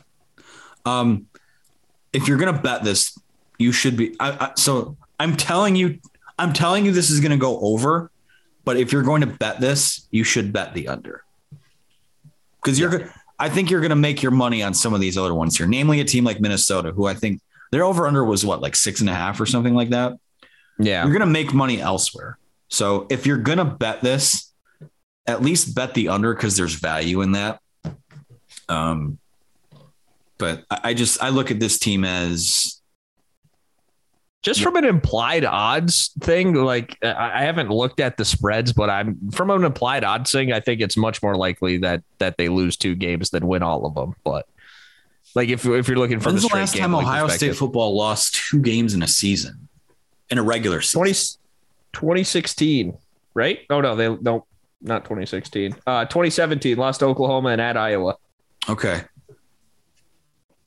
[0.87, 1.27] Um
[2.15, 3.19] if you're going to bet this,
[3.59, 5.99] you should be I, I, so I'm telling you
[6.39, 8.11] I'm telling you this is going to go over,
[8.65, 11.25] but if you're going to bet this, you should bet the under
[12.63, 13.01] because you're.
[13.01, 13.13] Yeah.
[13.41, 15.69] I think you're going to make your money on some of these other ones here,
[15.69, 19.01] namely a team like Minnesota, who I think their over under was what like six
[19.01, 20.15] and a half or something like that.
[20.79, 22.37] Yeah, you're going to make money elsewhere.
[22.69, 24.53] So if you're going to bet this,
[25.27, 27.61] at least bet the under because there's value in that.
[28.69, 29.19] Um,
[30.39, 32.78] but I just I look at this team as
[34.43, 39.31] just from an implied odds thing, like I haven't looked at the spreads, but I'm
[39.31, 40.53] from an implied odds thing.
[40.53, 43.85] I think it's much more likely that that they lose two games than win all
[43.85, 44.15] of them.
[44.25, 44.47] But
[45.35, 48.37] like if if you're looking for When's the, the last time Ohio State football lost
[48.51, 49.69] two games in a season
[50.31, 51.01] in a regular season?
[51.01, 51.13] 20,
[51.93, 52.97] 2016,
[53.35, 53.61] right?
[53.71, 54.47] Oh no, they no,
[54.81, 55.75] not 2016.
[55.85, 58.17] Uh, 2017 lost Oklahoma and at Iowa.
[58.69, 59.03] Okay,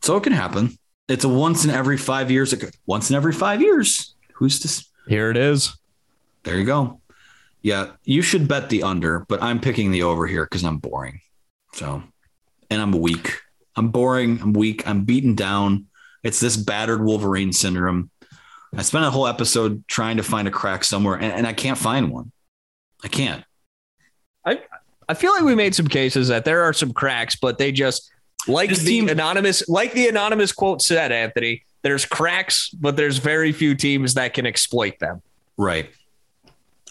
[0.01, 0.77] so it can happen.
[1.11, 2.55] It's a once in every five years.
[2.85, 4.15] Once in every five years.
[4.35, 4.89] Who's this?
[5.09, 5.75] Here it is.
[6.43, 7.01] There you go.
[7.61, 11.19] Yeah, you should bet the under, but I'm picking the over here because I'm boring.
[11.73, 12.01] So,
[12.69, 13.41] and I'm weak.
[13.75, 14.39] I'm boring.
[14.41, 14.87] I'm weak.
[14.87, 15.87] I'm beaten down.
[16.23, 18.09] It's this battered Wolverine syndrome.
[18.73, 21.77] I spent a whole episode trying to find a crack somewhere, and, and I can't
[21.77, 22.31] find one.
[23.03, 23.43] I can't.
[24.45, 24.61] I
[25.09, 28.09] I feel like we made some cases that there are some cracks, but they just
[28.47, 33.17] like this the team, anonymous, like the anonymous quote said, Anthony, there's cracks, but there's
[33.17, 35.21] very few teams that can exploit them.
[35.57, 35.89] Right.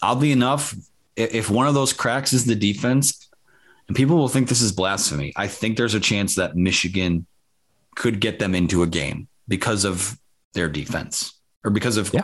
[0.01, 0.75] Oddly enough,
[1.15, 3.29] if one of those cracks is the defense,
[3.87, 7.25] and people will think this is blasphemy, I think there's a chance that Michigan
[7.95, 10.17] could get them into a game because of
[10.53, 11.33] their defense
[11.63, 12.23] or because of yeah.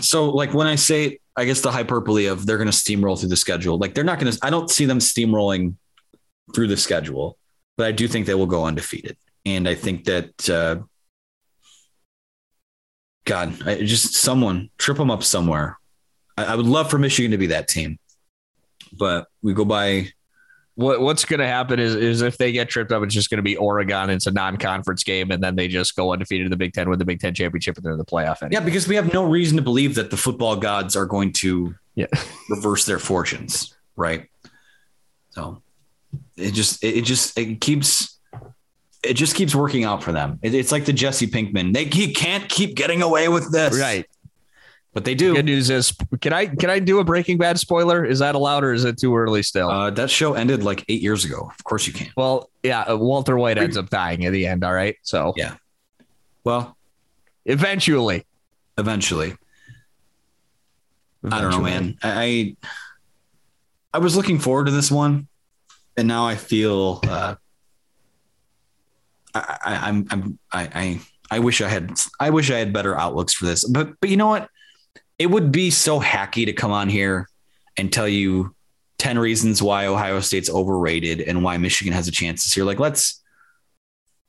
[0.00, 3.30] So, like when I say, I guess the hyperbole of they're going to steamroll through
[3.30, 4.38] the schedule, like they're not going to.
[4.42, 5.74] I don't see them steamrolling
[6.54, 7.38] through the schedule
[7.76, 9.16] but I do think they will go undefeated.
[9.44, 10.76] And I think that, uh,
[13.24, 15.78] God, I, just someone trip them up somewhere.
[16.36, 17.98] I, I, would love for Michigan to be that team,
[18.92, 20.08] but we go by.
[20.74, 23.38] What, what's going to happen is, is if they get tripped up, it's just going
[23.38, 24.10] to be Oregon.
[24.10, 26.98] It's a non-conference game, and then they just go undefeated in the Big Ten, with
[26.98, 28.42] the Big Ten championship, and they're in the playoff.
[28.42, 28.60] Anyway.
[28.60, 31.74] Yeah, because we have no reason to believe that the football gods are going to
[31.94, 32.08] yeah.
[32.50, 34.28] reverse their fortunes, right?
[35.30, 35.62] So
[36.36, 38.18] it just it just it keeps
[39.02, 40.38] it just keeps working out for them.
[40.42, 41.72] It, it's like the Jesse Pinkman.
[41.72, 43.78] They he can't keep getting away with this.
[43.78, 44.06] Right.
[44.96, 45.34] But they do.
[45.34, 48.02] good news is, can I can I do a Breaking Bad spoiler?
[48.02, 49.68] Is that allowed or is it too early still?
[49.68, 51.50] Uh, that show ended like eight years ago.
[51.50, 52.08] Of course you can.
[52.16, 54.64] Well, yeah, uh, Walter White ends up dying at the end.
[54.64, 55.56] All right, so yeah.
[56.44, 56.78] Well,
[57.44, 58.24] eventually,
[58.78, 59.34] eventually.
[61.22, 61.30] eventually.
[61.30, 61.98] I don't know, man.
[62.02, 62.56] I
[63.92, 65.28] I was looking forward to this one
[65.96, 67.34] and now I feel uh,
[69.34, 72.98] I, I, I'm I'm I, I I wish I had I wish I had better
[72.98, 73.64] outlooks for this.
[73.64, 74.48] But but you know what?
[75.18, 77.28] It would be so hacky to come on here
[77.78, 78.54] and tell you
[78.98, 82.66] 10 reasons why Ohio State's overrated and why Michigan has a chance this year.
[82.66, 83.22] Like let's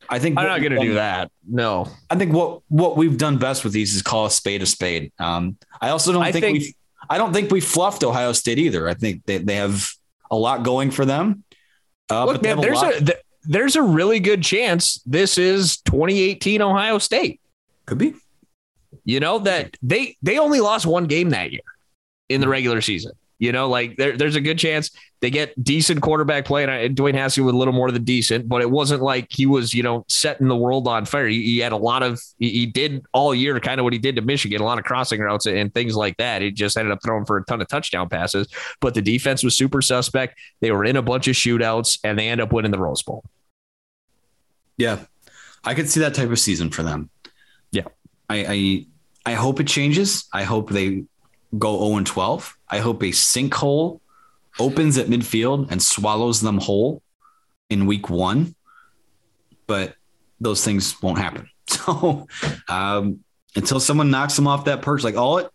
[0.10, 1.32] I think I'm not going to do that.
[1.46, 1.90] No.
[2.10, 5.12] I think what what we've done best with these is call a spade a spade.
[5.20, 6.76] Um, I also don't I think, think we
[7.10, 8.88] I don't think we fluffed Ohio State either.
[8.88, 9.90] I think they, they have
[10.32, 11.44] a lot going for them.
[12.10, 16.98] Uh, Look, man, there's a, a there's a really good chance this is 2018 Ohio
[16.98, 17.42] State.
[17.86, 18.16] Could be.
[19.04, 21.62] You know that they they only lost one game that year
[22.30, 23.14] in the regular season.
[23.40, 27.16] You know, like there, there's a good chance they get decent quarterback play, and Dwayne
[27.16, 30.06] Haskins with a little more than decent, but it wasn't like he was, you know,
[30.08, 31.28] setting the world on fire.
[31.28, 34.00] He, he had a lot of, he, he, did all year kind of what he
[34.00, 36.44] did to Michigan, a lot of crossing routes and things like that.
[36.44, 38.48] He just ended up throwing for a ton of touchdown passes,
[38.80, 40.38] but the defense was super suspect.
[40.60, 43.24] They were in a bunch of shootouts, and they end up winning the Rose Bowl.
[44.78, 45.00] Yeah,
[45.64, 47.10] I could see that type of season for them.
[47.72, 47.88] Yeah,
[48.30, 48.86] I,
[49.26, 50.28] I, I hope it changes.
[50.32, 51.06] I hope they
[51.58, 52.56] go 0 and 12.
[52.70, 54.00] I hope a sinkhole
[54.60, 57.02] opens at midfield and swallows them whole
[57.70, 58.56] in week one.
[59.66, 59.96] But
[60.40, 61.50] those things won't happen.
[61.70, 62.28] So
[62.70, 63.20] um,
[63.58, 65.50] until someone knocks them off that perch, like all it,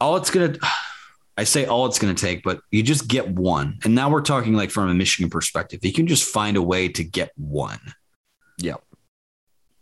[0.00, 0.56] all it's gonna,
[1.38, 3.78] I say all it's gonna take, but you just get one.
[3.84, 5.84] And now we're talking like from a Michigan perspective.
[5.84, 7.78] You can just find a way to get one.
[8.58, 8.76] Yeah.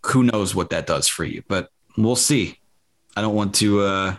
[0.06, 2.58] Who knows what that does for you, but we'll see.
[3.16, 4.16] I don't want to uh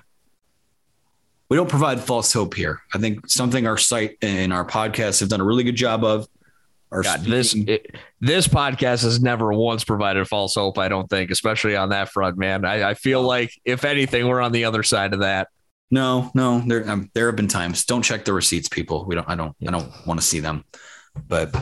[1.54, 2.82] we don't provide false hope here.
[2.96, 6.28] I think something our site and our podcast have done a really good job of.
[6.92, 10.80] Our God, this it, this podcast has never once provided false hope.
[10.80, 12.66] I don't think, especially on that front, man.
[12.66, 15.50] I, I feel like if anything, we're on the other side of that.
[15.92, 17.86] No, no, there um, there have been times.
[17.86, 19.06] Don't check the receipts, people.
[19.06, 19.30] We don't.
[19.30, 19.56] I don't.
[19.62, 20.66] I don't want to see them.
[21.28, 21.56] But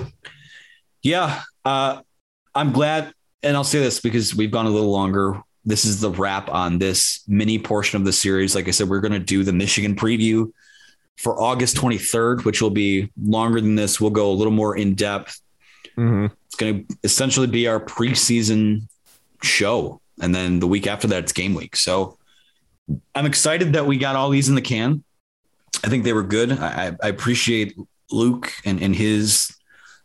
[1.03, 2.01] yeah, uh,
[2.55, 3.11] I'm glad,
[3.43, 6.79] and I'll say this because we've gone a little longer this is the wrap on
[6.79, 8.55] this mini portion of the series.
[8.55, 10.51] Like I said, we're going to do the Michigan preview
[11.17, 14.01] for August 23rd, which will be longer than this.
[14.01, 15.39] We'll go a little more in depth.
[15.97, 16.33] Mm-hmm.
[16.45, 18.87] It's going to essentially be our preseason
[19.43, 20.01] show.
[20.19, 21.75] And then the week after that, it's game week.
[21.75, 22.17] So
[23.13, 25.03] I'm excited that we got all these in the can.
[25.83, 26.51] I think they were good.
[26.51, 27.75] I, I appreciate
[28.11, 29.55] Luke and, and his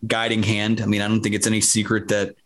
[0.06, 0.80] guiding hand.
[0.80, 2.36] I mean, I don't think it's any secret that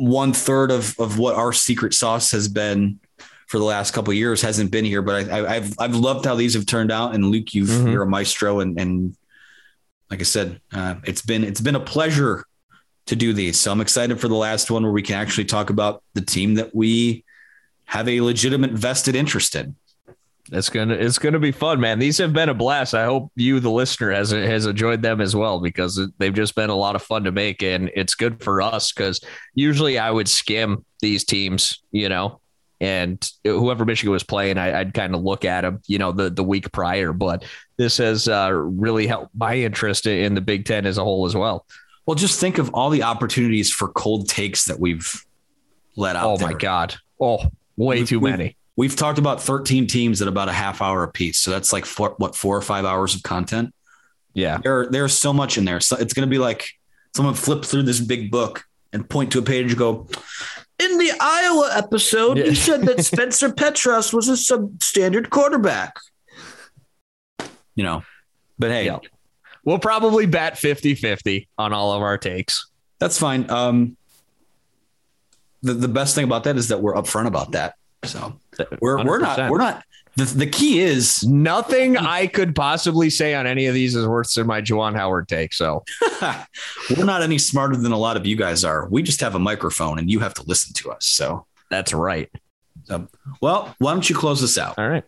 [0.00, 2.98] one third of of what our secret sauce has been
[3.46, 5.02] for the last couple years hasn't been here.
[5.02, 7.14] But I, have I've loved how these have turned out.
[7.14, 7.88] And Luke, you mm-hmm.
[7.88, 9.16] you're a maestro, and and
[10.10, 12.44] like I said, uh, it's been it's been a pleasure
[13.06, 13.58] to do these.
[13.58, 16.54] So I'm excited for the last one where we can actually talk about the team
[16.54, 17.24] that we
[17.86, 19.74] have a legitimate vested interest in.
[20.52, 21.98] It's gonna it's gonna be fun, man.
[21.98, 22.94] These have been a blast.
[22.94, 26.70] I hope you, the listener, has has enjoyed them as well because they've just been
[26.70, 29.20] a lot of fun to make, and it's good for us because
[29.54, 32.40] usually I would skim these teams, you know,
[32.80, 36.30] and whoever Michigan was playing, I, would kind of look at them, you know, the
[36.30, 37.12] the week prior.
[37.12, 37.44] But
[37.76, 41.36] this has uh, really helped my interest in the Big Ten as a whole as
[41.36, 41.66] well.
[42.06, 45.24] Well, just think of all the opportunities for cold takes that we've
[45.96, 46.26] let out.
[46.26, 46.48] Oh there.
[46.48, 46.96] my god!
[47.20, 47.44] Oh,
[47.76, 48.56] way we've, too many.
[48.80, 51.38] We've talked about 13 teams at about a half hour a piece.
[51.38, 53.74] So that's like four, what, four or five hours of content.
[54.32, 54.56] Yeah.
[54.56, 55.80] There, there's so much in there.
[55.80, 56.66] So it's going to be like
[57.14, 60.08] someone flip through this big book and point to a page and go,
[60.78, 62.46] in the Iowa episode, yeah.
[62.46, 65.98] you said that Spencer Petras was a substandard quarterback.
[67.74, 68.02] You know,
[68.58, 69.00] but hey, yeah.
[69.62, 72.70] we'll probably bet 50 50 on all of our takes.
[72.98, 73.50] That's fine.
[73.50, 73.98] Um,
[75.60, 77.74] the, the best thing about that is that we're upfront about that.
[78.04, 78.38] So
[78.80, 79.04] we're 100%.
[79.06, 79.84] we're not we're not
[80.16, 84.34] the, the key is nothing I could possibly say on any of these is worse
[84.34, 85.52] than my Juwan Howard take.
[85.52, 85.84] So
[86.96, 88.88] we're not any smarter than a lot of you guys are.
[88.88, 91.06] We just have a microphone and you have to listen to us.
[91.06, 92.28] So that's right.
[92.84, 93.06] So,
[93.40, 94.78] well, why don't you close this out?
[94.78, 95.04] All right.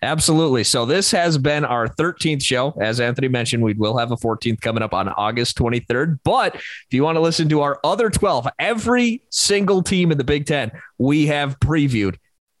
[0.00, 0.64] Absolutely.
[0.64, 2.72] So this has been our 13th show.
[2.80, 6.20] As Anthony mentioned, we will have a 14th coming up on August 23rd.
[6.24, 10.24] But if you want to listen to our other 12, every single team in the
[10.24, 12.16] Big Ten, we have previewed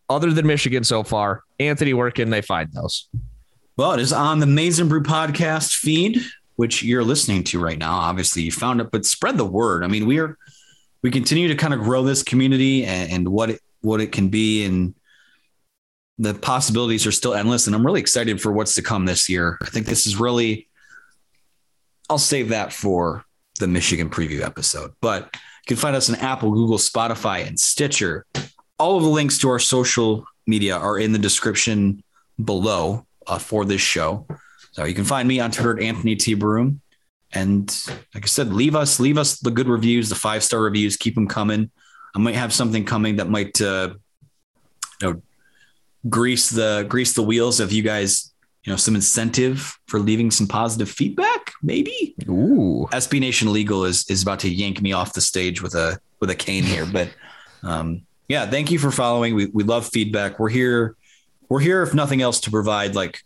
[0.08, 1.42] other than Michigan so far.
[1.58, 3.08] Anthony, where can they find those?
[3.76, 6.20] Well, it is on the Maize n Brew podcast feed,
[6.56, 7.94] which you're listening to right now.
[7.94, 9.84] Obviously, you found it, but spread the word.
[9.84, 10.38] I mean, we're
[11.02, 14.28] we continue to kind of grow this community and, and what it what it can
[14.28, 14.94] be, and
[16.18, 17.66] the possibilities are still endless.
[17.66, 19.58] And I'm really excited for what's to come this year.
[19.62, 20.68] I think this is really.
[22.08, 23.24] I'll save that for
[23.58, 28.24] the Michigan preview episode, but you can find us on Apple, Google, Spotify, and Stitcher
[28.78, 32.02] all of the links to our social media are in the description
[32.42, 34.26] below uh, for this show.
[34.72, 36.34] So you can find me on Twitter at Anthony T.
[36.34, 36.80] Broome.
[37.32, 37.68] And
[38.14, 41.14] like I said, leave us, leave us the good reviews, the five star reviews, keep
[41.14, 41.70] them coming.
[42.14, 43.94] I might have something coming that might, uh,
[45.00, 45.22] you know,
[46.08, 48.32] grease the grease the wheels of you guys.
[48.64, 52.16] You know, some incentive for leaving some positive feedback, maybe.
[52.28, 56.00] Ooh, SB Nation Legal is is about to yank me off the stage with a
[56.18, 57.08] with a cane here, but
[57.62, 59.34] um, yeah, thank you for following.
[59.34, 60.38] We we love feedback.
[60.38, 60.96] We're here.
[61.48, 63.22] We're here, if nothing else, to provide like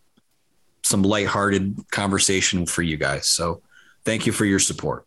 [0.83, 3.27] some lighthearted conversation for you guys.
[3.27, 3.63] So
[4.05, 5.07] thank you for your support.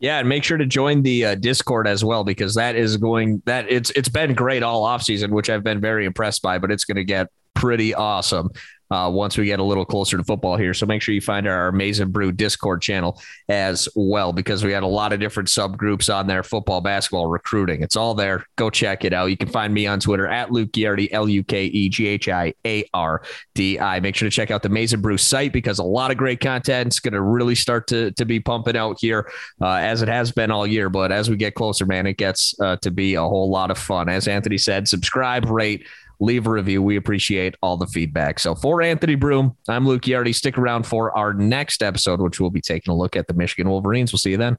[0.00, 3.40] Yeah, and make sure to join the uh, Discord as well because that is going
[3.46, 6.70] that it's it's been great all off season, which I've been very impressed by, but
[6.70, 8.50] it's going to get pretty awesome.
[8.94, 10.72] Uh, once we get a little closer to football here.
[10.72, 14.84] So make sure you find our Maize Brew Discord channel as well, because we had
[14.84, 17.82] a lot of different subgroups on there football, basketball, recruiting.
[17.82, 18.46] It's all there.
[18.56, 19.26] Go check it out.
[19.26, 22.28] You can find me on Twitter at Luke Ghiardi, L U K E G H
[22.28, 23.22] I A R
[23.54, 23.98] D I.
[23.98, 26.92] Make sure to check out the Maize Brew site because a lot of great content
[26.94, 29.28] is going to really start to, to be pumping out here
[29.60, 30.88] uh, as it has been all year.
[30.88, 33.78] But as we get closer, man, it gets uh, to be a whole lot of
[33.78, 34.08] fun.
[34.08, 35.86] As Anthony said, subscribe, rate,
[36.24, 36.82] leave a review.
[36.82, 38.38] We appreciate all the feedback.
[38.38, 40.34] So for Anthony Broome, I'm Luke Ghiardi.
[40.34, 43.68] Stick around for our next episode, which we'll be taking a look at the Michigan
[43.68, 44.12] Wolverines.
[44.12, 44.56] We'll see you then.